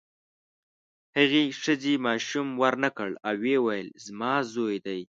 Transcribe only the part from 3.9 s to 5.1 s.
زما زوی دی.